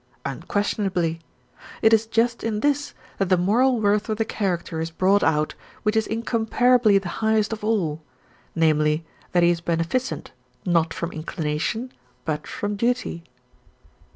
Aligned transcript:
Unquestionably. 0.25 1.19
It 1.83 1.93
is 1.93 2.07
just 2.07 2.43
in 2.43 2.61
this 2.61 2.95
that 3.19 3.29
the 3.29 3.37
moral 3.37 3.79
worth 3.79 4.09
of 4.09 4.17
the 4.17 4.25
character 4.25 4.81
is 4.81 4.89
brought 4.89 5.21
out 5.21 5.53
which 5.83 5.95
is 5.95 6.07
incomparably 6.07 6.97
the 6.97 7.07
highest 7.21 7.53
of 7.53 7.63
all, 7.63 8.01
namely, 8.55 9.05
that 9.31 9.43
he 9.43 9.51
is 9.51 9.61
beneficent, 9.61 10.31
not 10.65 10.91
from 10.91 11.11
inclination, 11.11 11.91
but 12.25 12.47
from 12.47 12.75
duty. 12.75 13.23